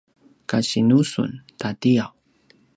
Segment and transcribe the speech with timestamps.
[0.49, 2.11] kasinu sun ta tiyaw?